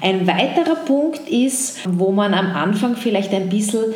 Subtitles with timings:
[0.00, 3.94] Ein weiterer Punkt ist, wo man am Anfang vielleicht ein bisschen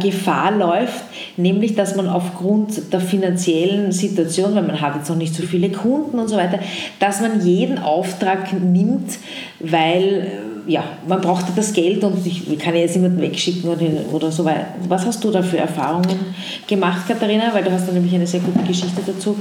[0.00, 1.04] Gefahr läuft,
[1.36, 5.70] nämlich dass man aufgrund der finanziellen Situation, weil man hat jetzt noch nicht so viele
[5.70, 6.58] Kunden und so weiter,
[6.98, 9.18] dass man jeden Auftrag nimmt,
[9.60, 14.32] weil ja, man brauchte das Geld und ich kann ja jetzt niemanden wegschicken oder, oder
[14.32, 14.66] so weiter.
[14.88, 16.18] Was hast du da für Erfahrungen
[16.66, 17.52] gemacht, Katharina?
[17.52, 19.36] Weil du hast da nämlich eine sehr gute Geschichte dazu.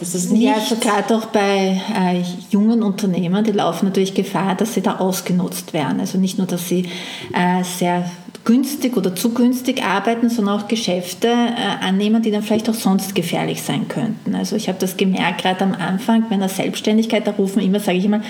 [0.00, 4.54] Dass das nicht ja, also gerade auch bei äh, jungen Unternehmern, die laufen natürlich Gefahr,
[4.54, 6.00] dass sie da ausgenutzt werden.
[6.00, 6.88] Also nicht nur, dass sie
[7.32, 8.04] äh, sehr
[8.44, 13.14] günstig oder zu günstig arbeiten, sondern auch Geschäfte äh, annehmen, die dann vielleicht auch sonst
[13.14, 14.34] gefährlich sein könnten.
[14.34, 18.04] Also ich habe das gemerkt, gerade am Anfang meiner Selbstständigkeit, da rufen immer, sage ich
[18.04, 18.20] immer,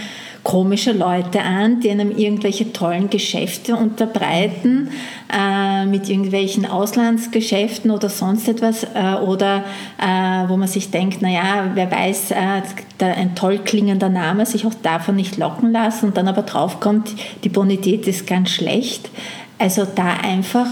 [0.45, 4.91] komische Leute an, die einem irgendwelche tollen Geschäfte unterbreiten,
[5.33, 9.65] äh, mit irgendwelchen Auslandsgeschäften oder sonst etwas, äh, oder
[9.99, 12.63] äh, wo man sich denkt, naja, wer weiß, äh,
[13.01, 17.11] ein toll klingender Name, sich auch davon nicht locken lassen und dann aber draufkommt,
[17.43, 19.11] die Bonität ist ganz schlecht.
[19.65, 20.67] Also da einfach,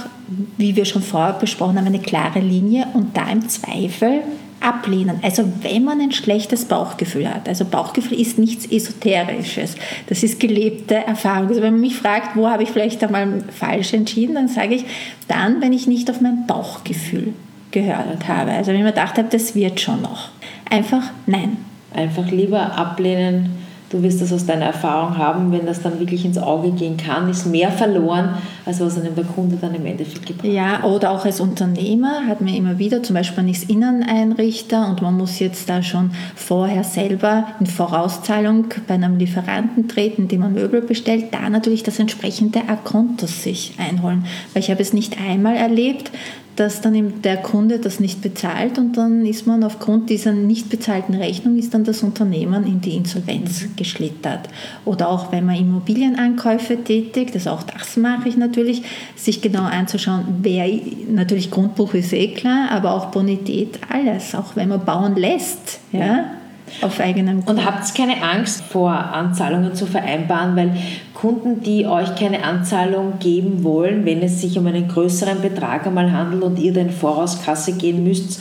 [0.58, 4.20] wie wir schon vorher besprochen haben, eine klare Linie und da im Zweifel
[4.60, 5.18] ablehnen.
[5.22, 9.76] Also wenn man ein schlechtes Bauchgefühl hat, also Bauchgefühl ist nichts Esoterisches,
[10.08, 11.48] das ist gelebte Erfahrung.
[11.48, 14.84] Also wenn man mich fragt, wo habe ich vielleicht einmal falsch entschieden, dann sage ich,
[15.26, 17.32] dann, wenn ich nicht auf mein Bauchgefühl
[17.70, 18.50] gehört habe.
[18.50, 20.28] Also wenn ich mir gedacht habe, das wird schon noch.
[20.68, 21.56] Einfach nein.
[21.94, 23.61] Einfach lieber ablehnen,
[23.92, 27.28] du wirst das aus deiner Erfahrung haben, wenn das dann wirklich ins Auge gehen kann,
[27.28, 28.34] ist mehr verloren,
[28.64, 32.40] als was einem der Kunde dann im Endeffekt gebracht Ja, oder auch als Unternehmer hat
[32.40, 36.84] man immer wieder, zum Beispiel man ist Inneneinrichter und man muss jetzt da schon vorher
[36.84, 42.60] selber in Vorauszahlung bei einem Lieferanten treten, dem man Möbel bestellt, da natürlich das entsprechende
[42.68, 44.24] Akonto sich einholen.
[44.54, 46.10] Weil ich habe es nicht einmal erlebt,
[46.56, 51.14] dass dann der Kunde das nicht bezahlt und dann ist man aufgrund dieser nicht bezahlten
[51.14, 53.76] Rechnung ist dann das Unternehmen in die Insolvenz mhm.
[53.76, 54.48] geschlittert.
[54.84, 58.82] Oder auch wenn man Immobilienankäufe tätigt, also auch das mache ich natürlich,
[59.16, 60.68] sich genau anzuschauen, wer
[61.10, 66.32] natürlich Grundbuch ist eh klar, aber auch Bonität, alles, auch wenn man bauen lässt, ja
[66.80, 67.58] auf eigenem Grund.
[67.58, 70.76] Und habt keine Angst vor Anzahlungen zu vereinbaren, weil
[71.22, 76.10] Kunden, die euch keine Anzahlung geben wollen, wenn es sich um einen größeren Betrag einmal
[76.10, 78.40] handelt und ihr den Vorauskasse gehen müsst,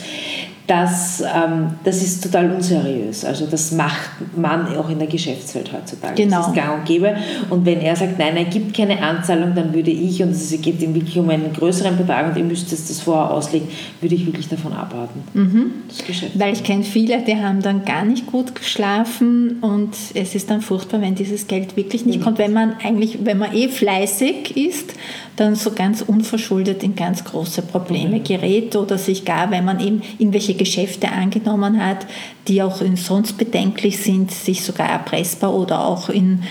[0.66, 3.24] das, ähm, das ist total unseriös.
[3.24, 6.14] Also das macht man auch in der Geschäftswelt heutzutage.
[6.14, 6.38] Genau.
[6.38, 7.16] Das ist gang und gäbe.
[7.50, 10.80] Und wenn er sagt, nein, er gibt keine Anzahlung, dann würde ich, und es geht
[10.80, 13.68] ihm wirklich um einen größeren Betrag und ihr müsst das vorher auslegen,
[14.00, 15.22] würde ich wirklich davon abraten.
[15.34, 15.72] Mhm.
[16.34, 20.60] Weil ich kenne viele, die haben dann gar nicht gut geschlafen und es ist dann
[20.62, 22.24] furchtbar, wenn dieses Geld wirklich nicht mhm.
[22.24, 22.38] kommt.
[22.38, 24.94] Wenn man eigentlich, wenn man eh fleißig ist,
[25.42, 28.24] dann so ganz unverschuldet in ganz große Probleme mhm.
[28.24, 32.06] gerät oder sich gar, wenn man eben irgendwelche Geschäfte angenommen hat,
[32.48, 36.42] die auch sonst bedenklich sind, sich sogar erpressbar oder auch in,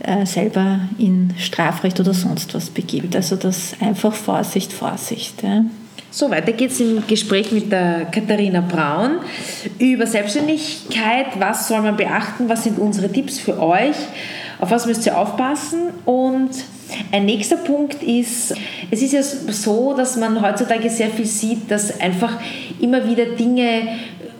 [0.00, 3.14] äh, selber in Strafrecht oder sonst was begibt.
[3.14, 5.42] Also das einfach Vorsicht, Vorsicht.
[5.42, 5.64] Ja.
[6.10, 9.18] So, weiter geht's im Gespräch mit der Katharina Braun
[9.78, 11.26] über Selbstständigkeit.
[11.38, 12.48] Was soll man beachten?
[12.48, 13.96] Was sind unsere Tipps für euch?
[14.58, 15.90] Auf was müsst ihr aufpassen?
[16.06, 16.50] Und
[17.12, 18.54] ein nächster Punkt ist,
[18.90, 22.38] es ist ja so, dass man heutzutage sehr viel sieht, dass einfach
[22.80, 23.88] immer wieder Dinge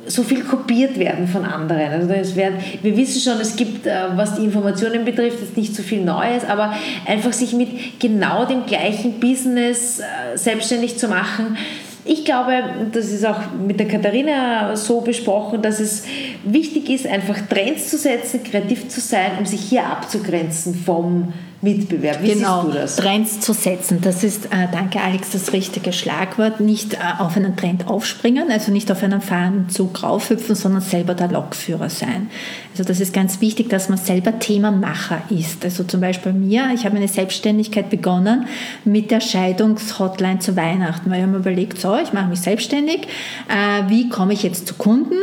[0.06, 1.92] so viel kopiert werden von anderen.
[1.92, 5.74] Also es werden, wir wissen schon, es gibt, äh, was die Informationen betrifft, jetzt nicht
[5.74, 6.72] so viel Neues, aber
[7.06, 11.58] einfach sich mit genau dem gleichen Business äh, selbstständig zu machen,
[12.08, 16.04] ich glaube, das ist auch mit der Katharina so besprochen, dass es
[16.42, 22.22] wichtig ist, einfach Trends zu setzen, kreativ zu sein, um sich hier abzugrenzen vom Mitbewerb.
[22.22, 22.96] Wie genau, siehst du das?
[22.96, 24.00] Trends zu setzen.
[24.00, 26.60] Das ist, äh, danke Alex, das richtige Schlagwort.
[26.60, 31.28] Nicht äh, auf einen Trend aufspringen, also nicht auf einen Fahnenzug raufhüpfen, sondern selber der
[31.28, 32.30] Lokführer sein.
[32.72, 35.64] Also das ist ganz wichtig, dass man selber Themamacher ist.
[35.64, 38.46] Also zum Beispiel mir, ich habe meine Selbstständigkeit begonnen
[38.84, 43.08] mit der Scheidungshotline zu Weihnachten, weil ich habe mir überlegt, so, ich mache mich selbstständig.
[43.48, 45.16] Äh, wie komme ich jetzt zu Kunden?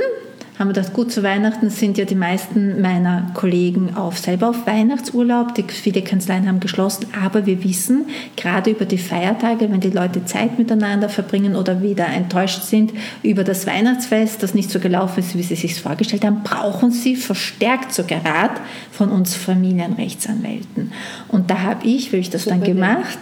[0.58, 4.66] Haben wir gedacht, gut, zu Weihnachten sind ja die meisten meiner Kollegen auf, selber auf
[4.66, 5.54] Weihnachtsurlaub.
[5.54, 8.06] Die, viele Kanzleien haben geschlossen, aber wir wissen,
[8.38, 13.44] gerade über die Feiertage, wenn die Leute Zeit miteinander verbringen oder wieder enttäuscht sind über
[13.44, 17.94] das Weihnachtsfest, das nicht so gelaufen ist, wie sie sich vorgestellt haben, brauchen sie verstärkt
[17.94, 18.62] sogar Rat
[18.92, 20.94] von uns Familienrechtsanwälten.
[21.28, 23.19] Und da habe ich, wie ich das Super dann gemacht,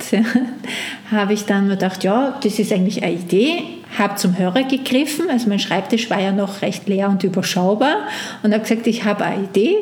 [1.11, 3.63] habe ich dann mir gedacht, ja, das ist eigentlich eine Idee
[3.97, 8.07] habe zum Hörer gegriffen, also mein Schreibtisch war ja noch recht leer und überschaubar.
[8.41, 9.75] Und habe gesagt, ich habe eine Idee.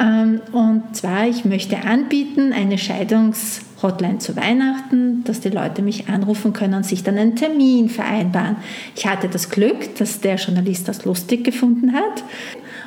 [0.00, 6.52] Ähm, und zwar, ich möchte anbieten eine Scheidungshotline zu Weihnachten, dass die Leute mich anrufen
[6.52, 8.56] können und sich dann einen Termin vereinbaren.
[8.96, 12.24] Ich hatte das Glück, dass der Journalist das lustig gefunden hat.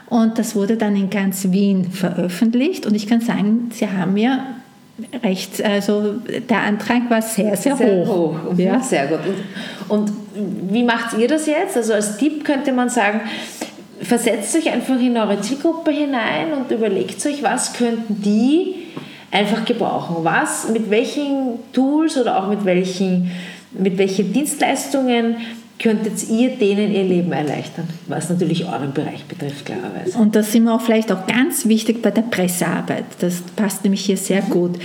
[0.10, 2.86] Und das wurde dann in ganz Wien veröffentlicht.
[2.86, 4.40] Und ich kann sagen, sie haben mir
[5.24, 6.16] recht, also
[6.50, 8.08] der Antrag war sehr, sehr, sehr hoch.
[8.08, 8.58] hoch.
[8.58, 8.80] Ja.
[8.80, 9.20] Sehr gut.
[9.88, 11.78] Und, und wie macht ihr das jetzt?
[11.78, 13.22] Also als Tipp könnte man sagen,
[14.02, 18.76] versetzt euch einfach in eure Zielgruppe hinein und überlegt euch, was könnten die
[19.32, 20.18] einfach gebrauchen.
[20.24, 23.32] Was, mit welchen Tools oder auch mit welchen,
[23.72, 25.38] mit welchen Dienstleistungen
[25.80, 30.18] könntet ihr denen ihr Leben erleichtern, was natürlich euren Bereich betrifft, klarerweise.
[30.18, 33.06] Und da sind wir auch vielleicht auch ganz wichtig bei der Pressearbeit.
[33.20, 34.80] Das passt nämlich hier sehr gut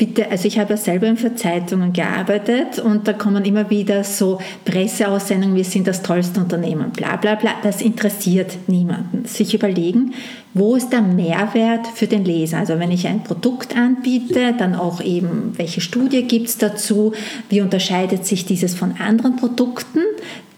[0.00, 4.38] bitte, also ich habe ja selber für Zeitungen gearbeitet und da kommen immer wieder so
[4.64, 7.50] Presseaussendungen, wir sind das tollste Unternehmen, bla bla bla.
[7.62, 9.26] Das interessiert niemanden.
[9.26, 10.14] Sich überlegen,
[10.54, 12.56] wo ist der Mehrwert für den Leser?
[12.56, 17.12] Also wenn ich ein Produkt anbiete, dann auch eben, welche Studie gibt es dazu?
[17.50, 20.00] Wie unterscheidet sich dieses von anderen Produkten?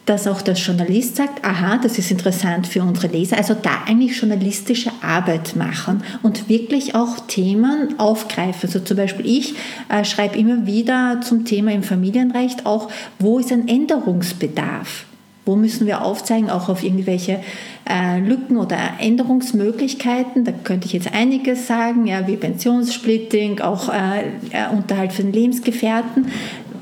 [0.07, 3.37] Dass auch der Journalist sagt, aha, das ist interessant für unsere Leser.
[3.37, 8.69] Also da eigentlich journalistische Arbeit machen und wirklich auch Themen aufgreifen.
[8.69, 9.55] Also zum Beispiel ich
[9.89, 12.89] äh, schreibe immer wieder zum Thema im Familienrecht auch,
[13.19, 15.07] wo ist ein Änderungsbedarf?
[15.45, 17.41] Wo müssen wir aufzeigen, auch auf irgendwelche
[17.89, 20.45] äh, Lücken oder Änderungsmöglichkeiten?
[20.45, 24.21] Da könnte ich jetzt einiges sagen, ja, wie Pensionssplitting, auch äh,
[24.53, 26.27] äh Unterhalt für den Lebensgefährten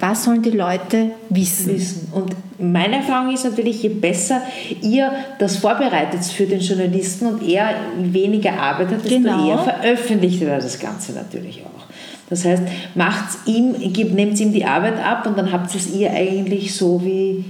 [0.01, 1.75] was sollen die Leute wissen?
[1.75, 2.09] wissen.
[2.13, 4.43] Und meine Erfahrung ist natürlich, je besser
[4.83, 9.49] ihr das vorbereitet für den Journalisten und er weniger Arbeit hat, desto genau.
[9.49, 11.85] eher veröffentlicht er das Ganze natürlich auch.
[12.29, 12.63] Das heißt,
[12.95, 17.45] macht's ihm, nehmt ihm die Arbeit ab und dann habt es ihr eigentlich so, wie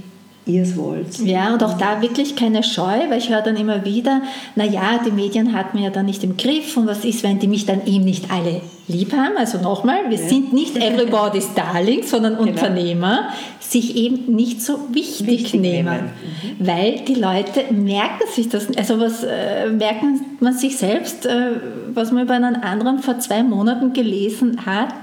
[0.45, 1.19] ihr es wollt.
[1.19, 4.21] Ja, und auch da wirklich keine Scheu, weil ich höre dann immer wieder,
[4.55, 7.47] naja, die Medien hat man ja dann nicht im Griff und was ist, wenn die
[7.47, 9.37] mich dann eben nicht alle lieb haben?
[9.37, 10.27] Also nochmal, wir ja.
[10.27, 12.49] sind nicht everybody's darling, sondern genau.
[12.49, 13.29] Unternehmer,
[13.59, 15.89] sich eben nicht so wichtig, wichtig nehmen.
[15.89, 16.11] nehmen.
[16.59, 16.67] Mhm.
[16.67, 21.51] Weil die Leute merken sich das, also was äh, merken man sich selbst, äh,
[21.93, 24.93] was man über einen anderen vor zwei Monaten gelesen hat.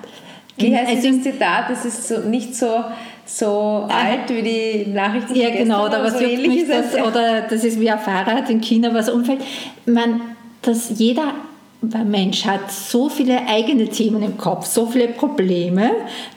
[0.58, 1.70] Wie heißt also, das Zitat?
[1.70, 2.84] Das ist so, nicht so
[3.28, 5.34] so ah, alt wie die Nachrichten.
[5.34, 6.94] Ja, genau, oder was so juckt mich das?
[6.94, 9.40] Oder das ist wie ein Fahrrad in China, was umfällt.
[9.84, 10.20] Man,
[10.62, 11.34] dass jeder
[11.80, 15.90] Mensch hat so viele eigene Themen im Kopf, so viele Probleme.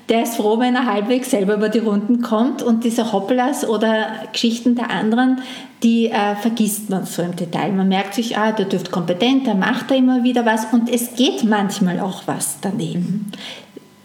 [0.08, 4.08] Der ist froh, wenn er halbwegs selber über die Runden kommt und diese Hoppelas oder
[4.32, 5.42] Geschichten der anderen,
[5.82, 7.72] die äh, vergisst man so im Detail.
[7.72, 11.16] Man merkt sich, ah, der dürfte kompetent, der macht da immer wieder was und es
[11.16, 13.32] geht manchmal auch was daneben.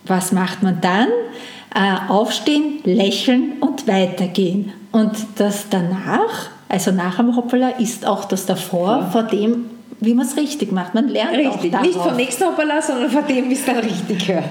[0.07, 1.09] Was macht man dann?
[1.77, 4.73] äh, aufstehen, lächeln und weitergehen.
[4.93, 9.07] Und das danach, also nach dem Hoppala, ist auch das davor, ja.
[9.11, 9.67] vor dem,
[10.01, 10.95] wie man es richtig macht.
[10.95, 11.75] Man lernt richtig.
[11.75, 14.45] auch Nicht vom nächsten Hoppala, sondern vor dem, wie es dann richtig hört.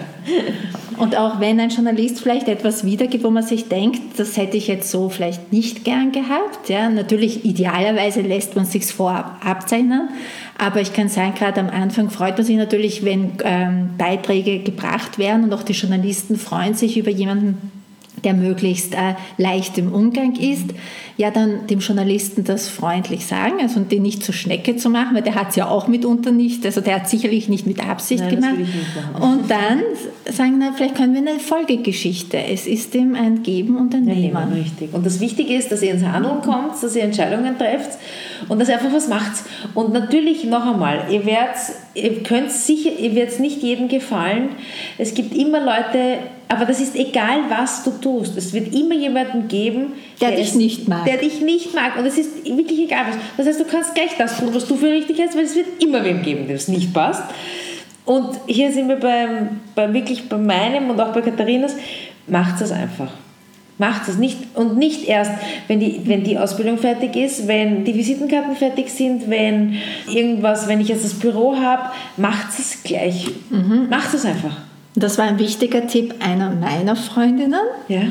[0.98, 4.68] Und auch wenn ein Journalist vielleicht etwas wiedergibt, wo man sich denkt, das hätte ich
[4.68, 6.70] jetzt so vielleicht nicht gern gehabt.
[6.70, 10.10] Ja, natürlich, idealerweise lässt man sich vorab abzeichnen.
[10.58, 15.20] Aber ich kann sagen, gerade am Anfang freut man sich natürlich, wenn ähm, Beiträge gebracht
[15.20, 17.72] werden und auch die Journalisten freuen sich über jemanden,
[18.24, 20.74] der möglichst äh, leicht im Umgang ist,
[21.18, 25.22] ja dann dem Journalisten das freundlich sagen, also den nicht zur Schnecke zu machen, weil
[25.22, 28.36] der hat es ja auch mitunter nicht, also der hat sicherlich nicht mit Absicht Nein,
[28.36, 28.56] gemacht.
[29.22, 29.82] Und dann
[30.30, 32.38] sagen, na, vielleicht können wir eine Folgegeschichte.
[32.38, 34.34] Es ist dem ein Geben und ein Nehmen.
[34.34, 34.94] Ja, richtig.
[34.94, 37.92] Und das Wichtige ist, dass ihr ins Handeln kommt, dass ihr Entscheidungen trefft
[38.50, 39.44] und dass ihr einfach was macht.
[39.74, 41.56] Und natürlich noch einmal, ihr werdet,
[41.94, 44.50] ihr könnt sicher, ihr werdet nicht jedem gefallen.
[44.98, 48.38] Es gibt immer Leute, aber das ist egal, was du tust.
[48.38, 51.06] Es wird immer jemanden geben, der, der dich es, nicht mag.
[51.06, 51.98] Der dich nicht mag.
[51.98, 53.06] Und es ist wirklich egal.
[53.08, 53.16] Was.
[53.38, 55.82] Das heißt, du kannst gleich das tun, was du für richtig hältst, weil es wird
[55.82, 57.24] immer wem geben, dem es nicht passt.
[58.06, 61.76] Und hier sind wir beim, bei, wirklich bei meinem und auch bei Katharinas.
[62.28, 63.12] Macht es einfach.
[63.78, 65.32] Macht es nicht und nicht erst,
[65.68, 70.80] wenn die, wenn die Ausbildung fertig ist, wenn die Visitenkarten fertig sind, wenn irgendwas, wenn
[70.80, 73.28] ich jetzt das Büro habe, macht es gleich.
[73.50, 73.88] Mhm.
[73.90, 74.56] Macht es einfach.
[74.96, 77.60] Das war ein wichtiger Tipp einer meiner Freundinnen.
[77.88, 78.04] Ja.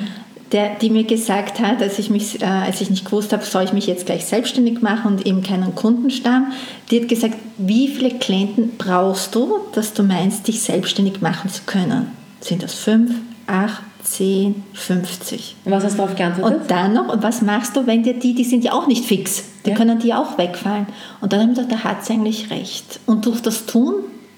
[0.52, 3.64] Der, die mir gesagt hat, als ich, mich, äh, als ich nicht gewusst habe, soll
[3.64, 6.52] ich mich jetzt gleich selbstständig machen und eben keinen Kundenstamm,
[6.90, 11.62] die hat gesagt, wie viele Klienten brauchst du, dass du meinst, dich selbstständig machen zu
[11.66, 12.08] können?
[12.40, 13.12] Sind das fünf,
[13.46, 15.56] acht, 10, 50.
[15.64, 16.60] Und was hast du darauf geantwortet?
[16.60, 19.04] Und dann noch, und was machst du, wenn dir die, die sind ja auch nicht
[19.04, 19.76] fix, die ja.
[19.76, 20.86] können dir auch wegfallen.
[21.20, 23.00] Und dann habe ich gedacht, da hat sie eigentlich recht.
[23.06, 23.94] Und durch das Tun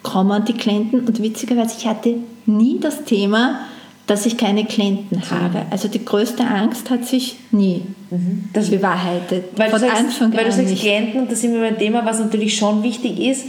[0.06, 2.14] kommen die Klienten und witzigerweise, ich hatte
[2.46, 3.60] nie das Thema,
[4.06, 5.62] dass ich keine Klienten habe.
[5.70, 8.48] Also die größte Angst hat sich nie mhm.
[8.52, 9.46] das bewahrheitet.
[9.56, 10.80] Weil Von du sagst, Anfang weil du sagst nicht.
[10.80, 13.46] Klienten, und das sind wir beim Thema, was natürlich schon wichtig ist.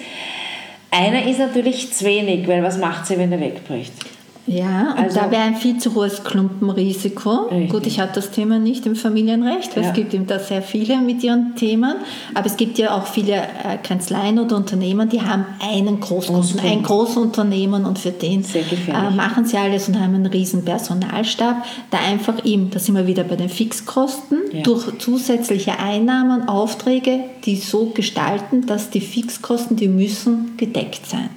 [0.89, 3.93] Einer ist natürlich zu wenig, weil was macht sie, wenn er wegbricht?
[4.47, 7.47] Ja, und Also- da wäre ein viel zu hohes Klumpenrisiko.
[7.51, 7.69] Richtig.
[7.69, 9.89] Gut, ich habe das Thema nicht im Familienrecht, weil Ja.
[9.89, 11.95] es gibt eben da sehr viele mit ihren Themen.
[12.33, 16.81] Aber es gibt ja auch viele äh, Kanzleien oder Unternehmen, die haben einen Großkunden, ein
[16.81, 22.45] Großunternehmen und für den äh, machen sie alles und haben einen riesen Personalstab, da einfach
[22.45, 24.61] ihm, da sind wir wieder bei den Fixkosten, Ja.
[24.61, 31.29] durch zusätzliche Einnahmen, Aufträge, die so gestalten, dass die Fixkosten, die müssen gedeckt sein.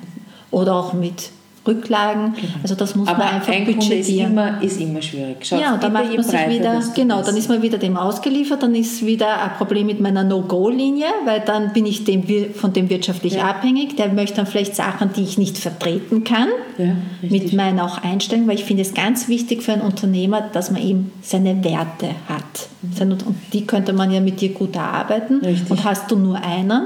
[0.53, 1.31] Oder auch mit
[1.67, 2.35] Rücklagen.
[2.63, 3.17] Also das muss Genau.
[3.19, 4.33] Aber man einfach ein Kunde ist budgetieren.
[4.33, 5.37] immer, ist immer schwierig.
[5.45, 7.97] Schaut Ja, und dann bitte, macht man sich wieder, genau, dann ist man wieder dem
[7.97, 12.25] ausgeliefert, dann ist wieder ein Problem mit meiner No-Go-Linie, weil dann bin ich dem,
[12.55, 13.45] von dem wirtschaftlich Ja.
[13.51, 13.97] abhängig.
[13.97, 16.49] Der möchte dann vielleicht Sachen, die ich nicht vertreten kann,
[16.79, 20.71] Ja, mit meiner auch Einstellung, weil ich finde es ganz wichtig für einen Unternehmer, dass
[20.71, 22.69] man eben seine Werte hat.
[22.95, 25.41] Seine- Und die könnte man ja mit dir gut erarbeiten.
[25.45, 25.71] Richtig.
[25.71, 26.83] Und hast du nur einen,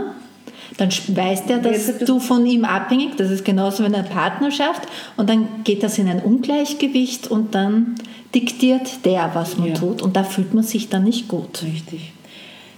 [0.76, 4.83] dann weiß der, dass du von ihm abhängig, das ist genauso wie in einer Partnerschaft,
[5.16, 7.95] und dann geht das in ein Ungleichgewicht und dann
[8.35, 9.75] diktiert der, was man Ja.
[9.75, 11.62] tut, und da fühlt man sich dann nicht gut.
[11.62, 12.12] Richtig.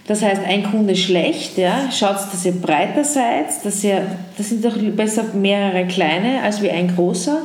[0.05, 4.03] Das heißt, ein Kunde schlecht, ja, schaut, dass ihr breiter seid, dass ihr,
[4.37, 7.41] das sind doch besser mehrere kleine als wie ein großer.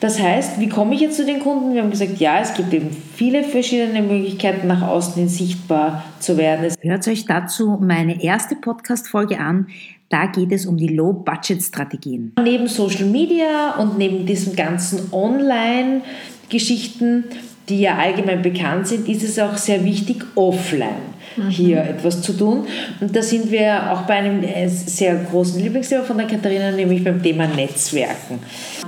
[0.00, 1.72] Das heißt, wie komme ich jetzt zu den Kunden?
[1.72, 6.36] Wir haben gesagt, ja, es gibt eben viele verschiedene Möglichkeiten, nach außen hin sichtbar zu
[6.36, 6.74] werden.
[6.80, 9.68] Hört euch dazu meine erste Podcast-Folge an.
[10.10, 12.34] Da geht es um die Low-Budget-Strategien.
[12.42, 17.24] Neben Social Media und neben diesen ganzen Online-Geschichten,
[17.68, 21.16] die ja allgemein bekannt sind, ist es auch sehr wichtig, offline
[21.50, 22.66] hier etwas zu tun.
[23.00, 27.04] Und da sind wir auch bei einem äh, sehr großen Lieblingsthema von der Katharina, nämlich
[27.04, 28.38] beim Thema Netzwerken.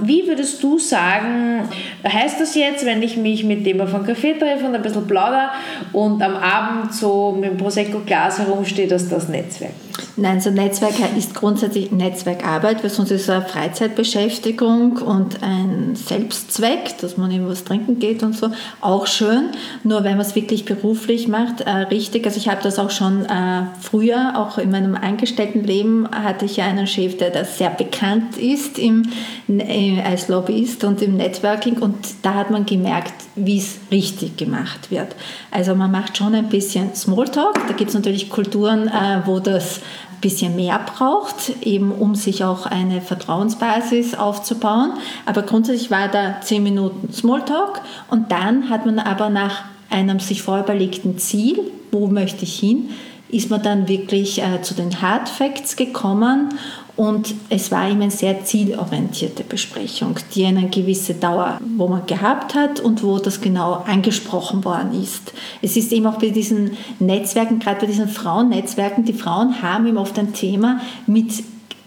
[0.03, 1.69] Wie würdest du sagen,
[2.05, 5.53] heißt das jetzt, wenn ich mich mit dem einen Kaffee treffe und ein bisschen plauder
[5.93, 9.73] und am Abend so mit dem Prosecco-Glas herumstehe, dass das Netzwerk?
[10.17, 16.99] Nein, so Netzwerk ist grundsätzlich Netzwerkarbeit, weil sonst ist es eine Freizeitbeschäftigung und ein Selbstzweck,
[17.01, 18.51] dass man eben was trinken geht und so,
[18.81, 19.51] auch schön.
[19.85, 22.27] Nur wenn man es wirklich beruflich macht, äh, richtig.
[22.27, 26.67] Also ich habe das auch schon äh, früher, auch in meinem Angestelltenleben, hatte ich ja
[26.67, 29.03] einen Chef, der da sehr bekannt ist im,
[29.49, 33.15] äh, als Lobbyist und im Networking und da hat man gemerkt,
[33.45, 35.15] wie es richtig gemacht wird.
[35.51, 39.79] Also man macht schon ein bisschen Smalltalk, da gibt es natürlich Kulturen, äh, wo das
[39.79, 44.95] ein bisschen mehr braucht, eben um sich auch eine Vertrauensbasis aufzubauen.
[45.27, 47.81] Aber grundsätzlich war da 10 Minuten Smalltalk
[48.11, 51.61] und dann hat man aber nach einem sich vorüberlegten Ziel,
[51.93, 52.91] wo möchte ich hin,
[53.31, 56.51] ist man dann wirklich äh, zu den Hard Facts gekommen
[56.99, 62.57] und es war eben eine sehr zielorientierte Besprechung, die eine gewisse Dauer, wo man gehabt
[62.57, 65.33] hat und wo das genau angesprochen worden ist.
[65.63, 69.97] Es ist eben auch bei diesen Netzwerken, gerade bei diesen Frauennetzwerken, die Frauen haben eben
[69.97, 71.45] oft ein Thema mit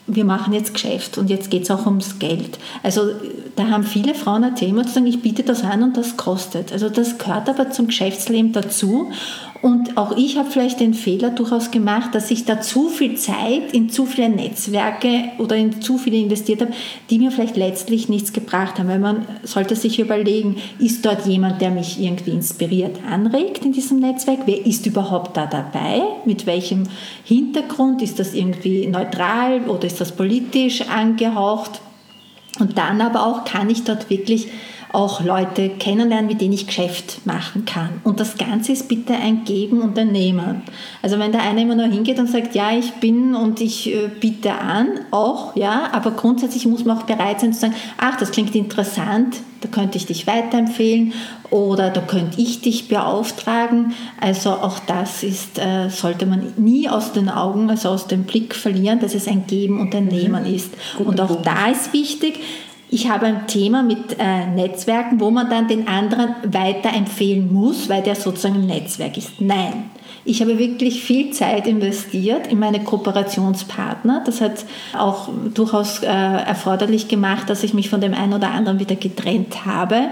[0.07, 2.59] wir machen jetzt Geschäft und jetzt geht es auch ums Geld.
[2.83, 3.11] Also
[3.55, 6.73] da haben viele Frauen ein Thema zu sagen, ich biete das an und das kostet.
[6.73, 9.11] Also das gehört aber zum Geschäftsleben dazu.
[9.61, 13.73] Und auch ich habe vielleicht den Fehler durchaus gemacht, dass ich da zu viel Zeit
[13.73, 16.73] in zu viele Netzwerke oder in zu viele investiert habe,
[17.11, 18.89] die mir vielleicht letztlich nichts gebracht haben.
[18.89, 23.99] Weil man sollte sich überlegen, ist dort jemand, der mich irgendwie inspiriert, anregt in diesem
[23.99, 24.39] Netzwerk?
[24.47, 26.01] Wer ist überhaupt da dabei?
[26.25, 26.83] Mit welchem
[27.23, 28.01] Hintergrund?
[28.01, 31.81] Ist das irgendwie neutral oder ist das politisch angehaucht?
[32.59, 34.47] Und dann aber auch, kann ich dort wirklich
[34.93, 38.01] auch Leute kennenlernen, mit denen ich Geschäft machen kann.
[38.03, 40.63] Und das Ganze ist bitte ein Geben und ein Nehmen.
[41.01, 44.09] Also wenn der eine immer nur hingeht und sagt, ja, ich bin und ich äh,
[44.19, 48.31] biete an, auch, ja, aber grundsätzlich muss man auch bereit sein zu sagen, ach, das
[48.31, 51.13] klingt interessant, da könnte ich dich weiterempfehlen
[51.51, 53.93] oder da könnte ich dich beauftragen.
[54.19, 58.55] Also auch das ist, äh, sollte man nie aus den Augen, also aus dem Blick
[58.55, 60.73] verlieren, dass es ein Geben und ein Nehmen ist.
[60.97, 61.47] Guter und auch Punkt.
[61.47, 62.39] da ist wichtig,
[62.93, 68.03] ich habe ein Thema mit äh, Netzwerken, wo man dann den anderen weiterempfehlen muss, weil
[68.03, 69.39] der sozusagen ein Netzwerk ist.
[69.39, 69.89] Nein.
[70.25, 74.23] Ich habe wirklich viel Zeit investiert in meine Kooperationspartner.
[74.25, 78.79] Das hat auch durchaus äh, erforderlich gemacht, dass ich mich von dem einen oder anderen
[78.79, 80.09] wieder getrennt habe.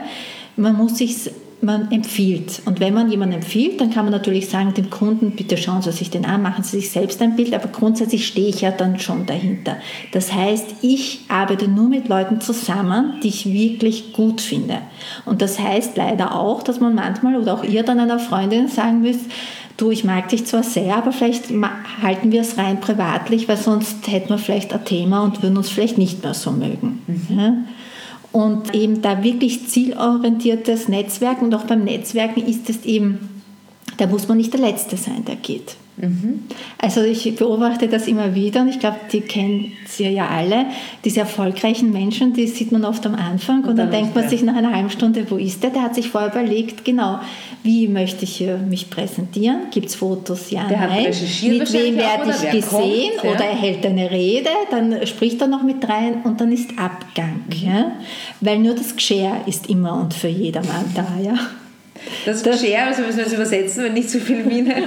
[0.55, 1.29] Man muss sich
[1.61, 2.61] man empfiehlt.
[2.65, 5.91] Und wenn man jemanden empfiehlt, dann kann man natürlich sagen dem Kunden, bitte schauen Sie
[5.91, 8.99] sich den an, machen Sie sich selbst ein Bild, aber grundsätzlich stehe ich ja dann
[8.99, 9.77] schon dahinter.
[10.11, 14.77] Das heißt, ich arbeite nur mit Leuten zusammen, die ich wirklich gut finde.
[15.25, 19.01] Und das heißt leider auch, dass man manchmal oder auch ihr dann einer Freundin sagen
[19.01, 19.25] müsst,
[19.77, 21.45] du, ich mag dich zwar sehr, aber vielleicht
[22.01, 25.69] halten wir es rein privatlich, weil sonst hätten wir vielleicht ein Thema und würden uns
[25.69, 27.01] vielleicht nicht mehr so mögen.
[27.29, 27.53] Ja?
[28.31, 33.41] Und eben da wirklich zielorientiertes Netzwerken und auch beim Netzwerken ist es eben,
[33.97, 35.75] da muss man nicht der Letzte sein, der geht.
[36.77, 40.65] Also ich beobachte das immer wieder und ich glaube, die kennt ihr ja alle.
[41.03, 44.23] Diese erfolgreichen Menschen, die sieht man oft am Anfang und, und dann, dann denkt man
[44.23, 44.29] mehr.
[44.29, 45.71] sich nach einer halben Stunde, wo ist der?
[45.71, 47.19] Der hat sich vorher überlegt, genau,
[47.63, 49.63] wie möchte ich mich präsentieren?
[49.71, 50.51] Gibt es Fotos?
[50.51, 51.05] Ja, der nein.
[51.05, 53.11] Mit wem werde ich gesehen?
[53.19, 53.31] Kommt, ja.
[53.31, 57.41] Oder er hält eine Rede, dann spricht er noch mit rein und dann ist Abgang.
[57.47, 57.67] Mhm.
[57.67, 57.91] Ja?
[58.39, 61.05] Weil nur das Geschirr ist immer und für jedermann da.
[61.21, 61.35] Ja?
[62.25, 64.75] Das, das Share, also müssen wir es übersetzen, wenn nicht zu viel Mine.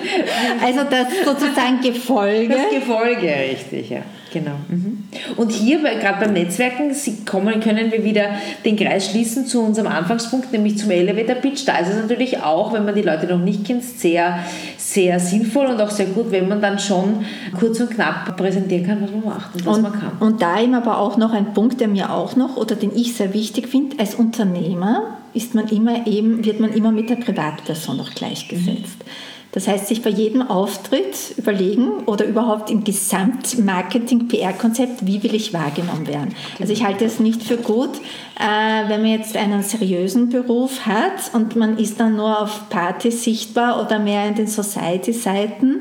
[0.65, 2.49] Also das sozusagen Gefolge.
[2.49, 4.03] Das Gefolge, richtig, ja.
[4.33, 4.53] Genau.
[4.69, 5.05] Mhm.
[5.37, 6.93] Und hier, gerade beim Netzwerken,
[7.27, 8.31] kommen, können wir wieder
[8.65, 11.67] den Kreis schließen zu unserem Anfangspunkt, nämlich zum Elevator Pitch.
[11.67, 14.39] Da ist es natürlich auch, wenn man die Leute noch nicht kennt, sehr,
[14.79, 17.27] sehr sinnvoll und auch sehr gut, wenn man dann schon
[17.59, 20.13] kurz und knapp präsentieren kann, was man macht und was und, man kann.
[20.21, 23.15] Und da eben aber auch noch ein Punkt, der mir auch noch oder den ich
[23.15, 28.01] sehr wichtig finde, als Unternehmer ist man immer eben, wird man immer mit der Privatperson
[28.01, 29.05] auch gleichgesetzt.
[29.53, 36.07] Das heißt, sich bei jedem Auftritt überlegen oder überhaupt im Gesamtmarketing-PR-Konzept, wie will ich wahrgenommen
[36.07, 36.35] werden.
[36.59, 37.91] Also ich halte es nicht für gut,
[38.39, 43.25] äh, wenn man jetzt einen seriösen Beruf hat und man ist dann nur auf Partys
[43.25, 45.81] sichtbar oder mehr in den Society-Seiten,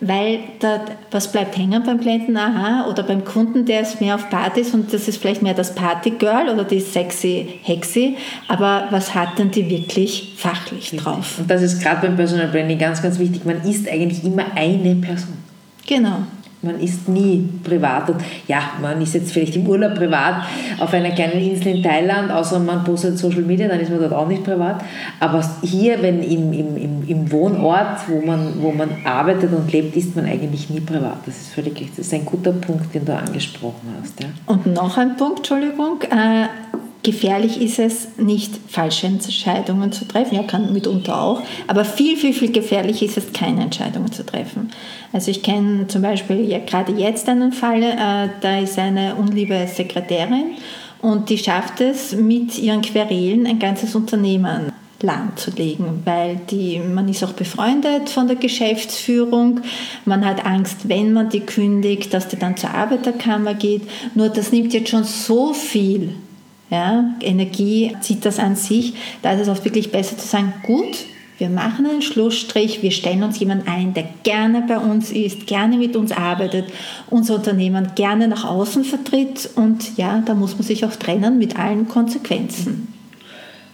[0.00, 0.80] weil da,
[1.12, 2.36] was bleibt hängen beim Klienten?
[2.36, 5.74] Aha, oder beim Kunden, der ist mehr auf Partys und das ist vielleicht mehr das
[5.74, 8.14] Partygirl oder die sexy Hexe,
[8.48, 11.38] aber was hat denn die wirklich fachlich drauf?
[11.38, 13.44] Und das ist gerade beim Personal Branding ganz, ganz wichtig.
[13.44, 15.36] Man ist eigentlich immer eine Person.
[15.86, 16.18] Genau.
[16.62, 18.08] Man ist nie privat.
[18.08, 20.44] Und ja, man ist jetzt vielleicht im Urlaub privat
[20.78, 24.12] auf einer kleinen Insel in Thailand, außer man postet Social Media, dann ist man dort
[24.12, 24.82] auch nicht privat.
[25.18, 30.14] Aber hier, wenn im, im, im, Wohnort, wo man, wo man arbeitet und lebt, ist
[30.14, 31.18] man eigentlich nie privat.
[31.26, 31.96] Das ist völlig richtig.
[31.96, 34.22] Das ist ein guter Punkt, den du angesprochen hast.
[34.22, 34.28] Ja.
[34.46, 36.00] Und noch ein Punkt, Entschuldigung.
[36.02, 36.46] Äh,
[37.02, 42.32] Gefährlich ist es nicht, falsche Entscheidungen zu treffen, ja, kann mitunter auch, aber viel, viel,
[42.32, 44.70] viel gefährlich ist es, keine Entscheidungen zu treffen.
[45.12, 49.66] Also ich kenne zum Beispiel ja, gerade jetzt einen Fall, äh, da ist eine unliebe
[49.66, 50.52] Sekretärin
[51.00, 54.70] und die schafft es, mit ihren Querelen ein ganzes Unternehmen
[55.02, 59.60] lahmzulegen, weil die, man ist auch befreundet von der Geschäftsführung,
[60.04, 63.82] man hat Angst, wenn man die kündigt, dass die dann zur Arbeiterkammer geht.
[64.14, 66.14] Nur das nimmt jetzt schon so viel
[66.72, 68.94] ja, Energie zieht das an sich.
[69.20, 71.04] Da ist es oft wirklich besser zu sagen, gut,
[71.36, 75.76] wir machen einen Schlussstrich, wir stellen uns jemanden ein, der gerne bei uns ist, gerne
[75.76, 76.64] mit uns arbeitet,
[77.10, 81.58] unser Unternehmen gerne nach außen vertritt und ja, da muss man sich auch trennen mit
[81.58, 82.88] allen Konsequenzen.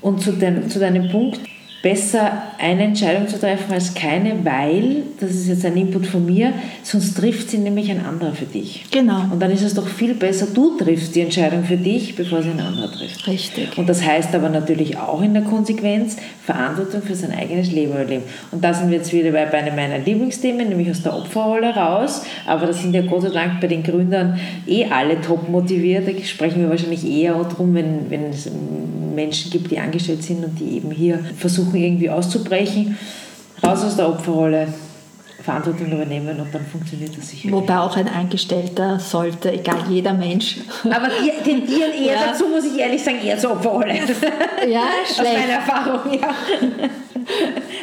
[0.00, 1.38] Und zu, dem, zu deinem Punkt,
[1.82, 6.52] besser eine Entscheidung zu treffen als keine, weil, das ist jetzt ein Input von mir,
[6.82, 8.84] sonst trifft sie nämlich ein anderer für dich.
[8.90, 9.22] Genau.
[9.30, 12.50] Und dann ist es doch viel besser, du triffst die Entscheidung für dich, bevor sie
[12.50, 13.26] ein anderer trifft.
[13.28, 13.78] Richtig.
[13.78, 18.24] Und das heißt aber natürlich auch in der Konsequenz Verantwortung für sein eigenes Leben übernehmen.
[18.50, 22.22] Und da sind wir jetzt wieder bei, einem meiner Lieblingsthemen, nämlich aus der Opferrolle raus.
[22.46, 26.08] Aber das sind ja Gott sei Dank bei den Gründern eh alle top motiviert.
[26.08, 28.50] Da sprechen wir wahrscheinlich eher drum, wenn, wenn es
[29.14, 32.98] Menschen gibt, die angestellt sind und die eben hier versuchen, irgendwie auszubrechen.
[33.62, 34.68] Raus aus der Opferrolle,
[35.42, 37.50] Verantwortung übernehmen und dann funktioniert das sicher.
[37.50, 40.58] Wobei auch ein Angestellter sollte, egal jeder Mensch.
[40.84, 42.26] Aber die tendieren eher ja.
[42.26, 43.94] dazu, muss ich ehrlich sagen, eher zur Opferrolle.
[44.68, 45.18] Ja, schlecht.
[45.18, 46.28] Aus meiner Erfahrung, ja.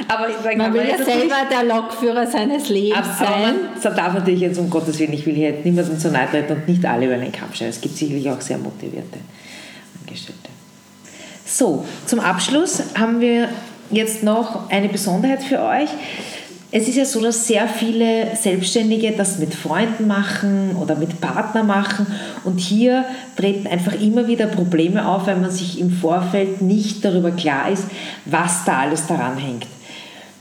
[0.08, 3.28] Aber man will ja selber der Lokführer seines Lebens sein.
[3.28, 6.54] Aber man darf natürlich jetzt um Gottes Willen, ich will hier niemandem zu nahe treten
[6.54, 7.72] und nicht alle über einen Kampf stellen.
[7.72, 9.20] Es gibt sicherlich auch sehr motivierte
[10.02, 10.50] Angestellte.
[11.46, 13.50] So, zum Abschluss haben wir
[13.92, 15.90] jetzt noch eine Besonderheit für euch.
[16.72, 21.68] Es ist ja so, dass sehr viele Selbstständige das mit Freunden machen oder mit Partnern
[21.68, 22.06] machen
[22.44, 23.06] und hier
[23.38, 27.86] treten einfach immer wieder Probleme auf, weil man sich im Vorfeld nicht darüber klar ist,
[28.26, 29.68] was da alles daran hängt.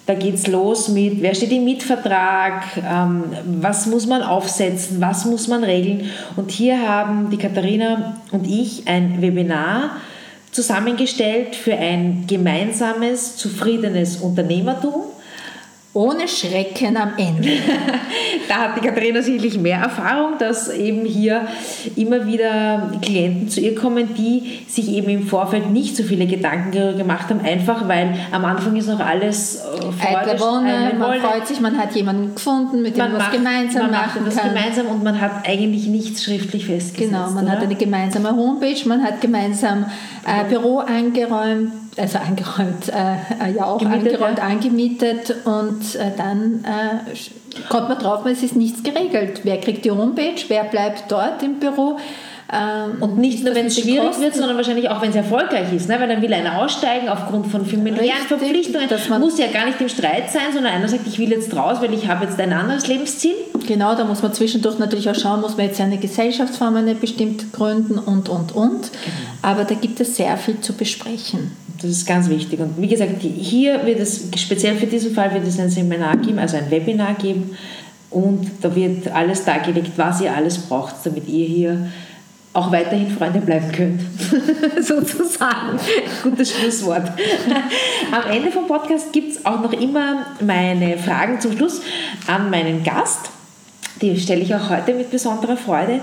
[0.07, 3.25] Da geht es los mit, wer steht im Mietvertrag, ähm,
[3.61, 6.11] was muss man aufsetzen, was muss man regeln.
[6.37, 9.93] Und hier haben die Katharina und ich ein Webinar
[10.55, 15.03] zusammengestellt für ein gemeinsames, zufriedenes Unternehmertum.
[15.95, 17.51] Ohne Schrecken am Ende.
[18.49, 21.47] da hat die Katharina sicherlich mehr Erfahrung, dass eben hier
[21.95, 26.99] immer wieder Klienten zu ihr kommen, die sich eben im Vorfeld nicht so viele Gedanken
[26.99, 29.63] gemacht haben, einfach weil am Anfang ist noch alles
[30.03, 33.83] äh, Eitle Wonne, man freut sich, man hat jemanden gefunden, mit dem man, was gemeinsam
[33.83, 34.53] man machen macht kann.
[34.53, 37.13] gemeinsam und man hat eigentlich nichts schriftlich festgesetzt.
[37.13, 37.53] Genau, man oder?
[37.53, 39.87] hat eine gemeinsame Homepage, man hat gemeinsam
[40.27, 44.45] äh, Büro eingeräumt, also eingeräumt, äh, ja auch gemietet, angeräumt, ja.
[44.45, 49.41] angemietet und äh, dann äh, kommt man drauf, es ist nichts geregelt.
[49.45, 51.99] Wer kriegt die Homepage, wer bleibt dort im Büro,
[52.53, 55.17] Ähm, Und nicht nur, das wenn es schwierig Kosten- wird, sondern wahrscheinlich auch, wenn es
[55.17, 55.89] erfolgreich ist.
[55.89, 55.99] Ne?
[55.99, 58.87] Weil dann will einer aussteigen aufgrund von familiären Verpflichtungen.
[59.09, 61.79] man- muss ja gar nicht im Streit sein, sondern einer sagt, ich will jetzt raus,
[61.81, 63.35] weil ich habe jetzt ein anderes Lebensziel.
[63.67, 67.51] Genau, da muss man zwischendurch natürlich auch schauen, muss man jetzt eine Gesellschaftsform eine bestimmt
[67.55, 68.91] gründen und, und, und.
[69.41, 71.51] Aber da gibt es sehr viel zu besprechen.
[71.85, 72.61] Das ist ganz wichtig.
[72.61, 76.39] Und wie gesagt, hier wird es, speziell für diesen Fall, wird es ein Seminar geben,
[76.39, 77.55] also ein Webinar geben.
[78.11, 81.91] Und da wird alles dargelegt, was ihr alles braucht, damit ihr hier
[82.55, 84.01] auch weiterhin Freunde bleiben könnt.
[84.83, 85.79] Sozusagen.
[86.23, 87.13] Gutes Schlusswort.
[88.13, 91.83] Am Ende vom Podcast gibt es auch noch immer meine Fragen zum Schluss
[92.27, 93.29] an meinen Gast.
[94.01, 96.01] Die stelle ich auch heute mit besonderer Freude.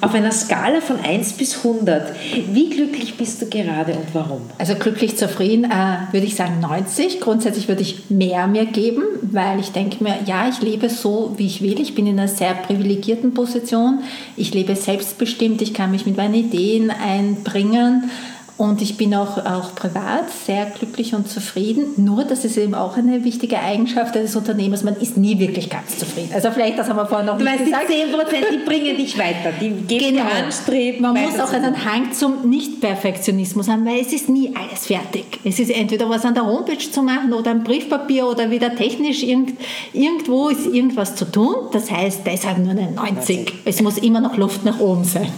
[0.00, 2.14] Auf einer Skala von 1 bis 100,
[2.52, 4.42] wie glücklich bist du gerade und warum?
[4.58, 7.20] Also glücklich zufrieden äh, würde ich sagen 90.
[7.20, 11.46] Grundsätzlich würde ich mehr mir geben, weil ich denke mir, ja, ich lebe so, wie
[11.46, 11.80] ich will.
[11.80, 14.00] Ich bin in einer sehr privilegierten Position.
[14.36, 15.60] Ich lebe selbstbestimmt.
[15.60, 18.10] Ich kann mich mit meinen Ideen einbringen.
[18.56, 21.86] Und ich bin auch, auch privat sehr glücklich und zufrieden.
[21.96, 25.98] Nur, das ist eben auch eine wichtige Eigenschaft eines Unternehmers, man ist nie wirklich ganz
[25.98, 26.30] zufrieden.
[26.32, 27.88] Also vielleicht, das haben wir vorhin noch Du nicht weißt, die gesagt.
[27.88, 29.50] 10 Prozent, die bringen dich weiter.
[29.60, 30.98] Die geben dir Anstreben.
[30.98, 31.14] Genau.
[31.14, 35.24] Man muss auch einen Hang zum Nicht-Perfektionismus haben, weil es ist nie alles fertig.
[35.42, 39.24] Es ist entweder was an der Homepage zu machen oder am Briefpapier oder wieder technisch
[39.24, 39.58] irgend,
[39.92, 41.54] irgendwo ist irgendwas zu tun.
[41.72, 43.52] Das heißt, deshalb nur eine 90.
[43.64, 45.32] Es muss immer noch Luft nach oben sein.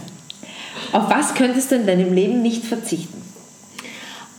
[0.91, 3.21] Auf was könntest du in deinem Leben nicht verzichten?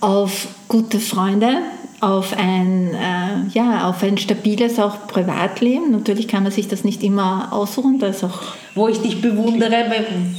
[0.00, 1.58] Auf gute Freunde,
[2.00, 5.90] auf ein, äh, ja, auf ein stabiles auch Privatleben.
[5.90, 8.40] Natürlich kann man sich das nicht immer aussuchen, da ist auch
[8.74, 9.84] Wo ich dich bewundere,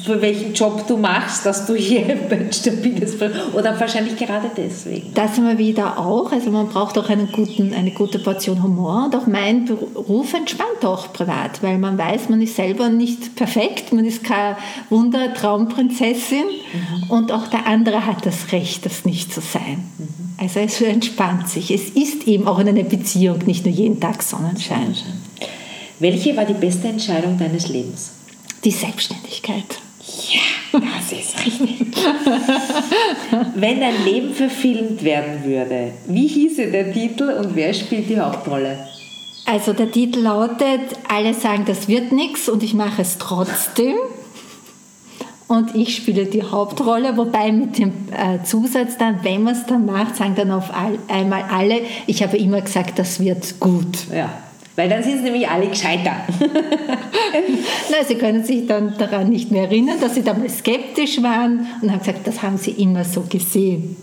[0.05, 3.17] für welchen Job du machst, dass du hier ein stabiles
[3.53, 5.13] oder wahrscheinlich gerade deswegen.
[5.13, 6.31] Das immer wieder auch.
[6.31, 9.05] Also man braucht auch einen guten, eine gute Portion Humor.
[9.05, 13.91] Und auch mein Beruf entspannt auch privat, weil man weiß, man ist selber nicht perfekt,
[13.91, 14.55] man ist keine
[14.89, 16.45] Wunder-Traumprinzessin
[17.09, 19.83] und auch der andere hat das Recht, das nicht zu sein.
[20.39, 21.69] Also es entspannt sich.
[21.69, 24.95] Es ist eben auch in einer Beziehung nicht nur jeden Tag Sonnenschein.
[25.99, 28.11] Welche war die beste Entscheidung deines Lebens?
[28.63, 29.65] Die Selbstständigkeit.
[30.31, 31.87] Ja, das ist richtig.
[33.55, 38.87] Wenn dein Leben verfilmt werden würde, wie hieße der Titel und wer spielt die Hauptrolle?
[39.45, 43.95] Also der Titel lautet, alle sagen, das wird nichts und ich mache es trotzdem.
[45.49, 49.83] Und ich spiele die Hauptrolle, wobei mit dem äh, Zusatz dann, wenn man es dann
[49.83, 53.97] macht, sagen dann auf all, einmal alle, ich habe immer gesagt, das wird gut.
[54.13, 54.29] Ja,
[54.75, 56.17] weil dann sind sie nämlich alle gescheiter.
[57.89, 61.91] Na, sie können sich dann daran nicht mehr erinnern, dass sie damals skeptisch waren und
[61.91, 63.97] haben gesagt, das haben sie immer so gesehen.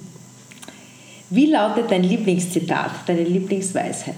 [1.31, 4.17] Wie lautet dein Lieblingszitat, deine Lieblingsweisheit?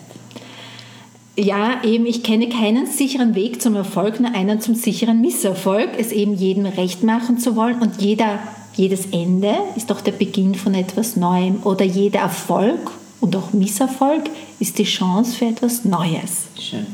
[1.39, 6.11] Ja, eben, ich kenne keinen sicheren Weg zum Erfolg, nur einen zum sicheren Misserfolg, es
[6.11, 7.79] eben jedem recht machen zu wollen.
[7.79, 8.41] Und jeder,
[8.75, 11.63] jedes Ende ist doch der Beginn von etwas Neuem.
[11.63, 14.25] Oder jeder Erfolg und auch Misserfolg
[14.59, 16.49] ist die Chance für etwas Neues.
[16.59, 16.89] Schön.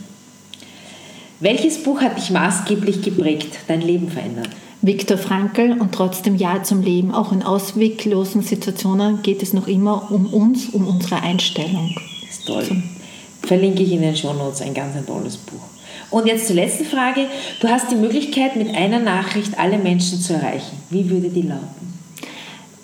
[1.40, 4.50] Welches Buch hat dich maßgeblich geprägt, dein Leben verändert?
[4.82, 7.14] Viktor Frankl und trotzdem Ja zum Leben.
[7.14, 11.94] Auch in ausweglosen Situationen geht es noch immer um uns, um unsere Einstellung.
[12.20, 12.82] Das ist toll.
[13.46, 15.60] Verlinke ich in den Shownotes ein ganz ein tolles Buch.
[16.10, 17.26] Und jetzt zur letzten Frage.
[17.60, 20.80] Du hast die Möglichkeit, mit einer Nachricht alle Menschen zu erreichen.
[20.90, 21.98] Wie würde die lauten?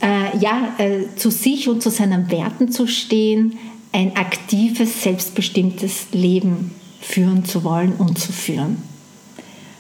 [0.03, 3.59] Äh, ja, äh, zu sich und zu seinen Werten zu stehen,
[3.93, 8.83] ein aktives, selbstbestimmtes Leben führen zu wollen und zu führen.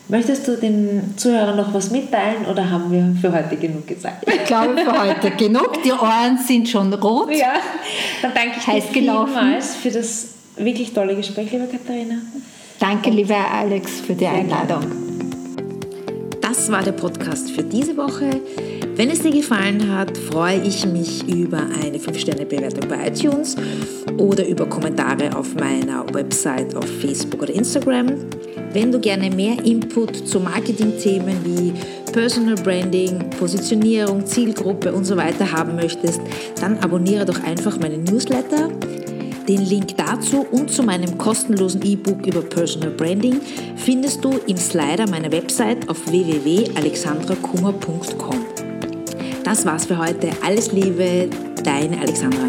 [0.08, 4.24] Möchtest du den Zuhörern noch was mitteilen oder haben wir für heute genug gesagt?
[4.28, 5.82] Ich glaube für heute genug.
[5.84, 7.30] Die Ohren sind schon rot.
[7.30, 7.54] Ja,
[8.20, 9.32] dann danke ich Heiß dir gelaufen.
[9.32, 12.16] vielmals für das wirklich tolle Gespräch, liebe Katharina.
[12.78, 14.84] Danke, lieber Alex, für die Einladung.
[16.40, 18.40] Das war der Podcast für diese Woche.
[18.96, 23.56] Wenn es dir gefallen hat, freue ich mich über eine 5-Sterne-Bewertung bei iTunes
[24.18, 28.08] oder über Kommentare auf meiner Website auf Facebook oder Instagram.
[28.72, 31.72] Wenn du gerne mehr Input zu Marketingthemen wie
[32.12, 36.20] Personal Branding, Positionierung, Zielgruppe und so weiter haben möchtest,
[36.60, 38.68] dann abonniere doch einfach meinen Newsletter.
[39.50, 43.40] Den Link dazu und zu meinem kostenlosen E-Book über Personal Branding
[43.74, 48.44] findest du im Slider meiner Website auf www.alexandrakummer.com.
[49.42, 50.30] Das war's für heute.
[50.44, 51.28] Alles Liebe,
[51.64, 52.48] deine Alexandra.